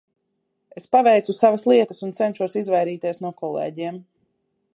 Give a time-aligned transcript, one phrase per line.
[0.79, 4.03] Es paveicu savas lietas un cenšos izvairīties no kolēģiem.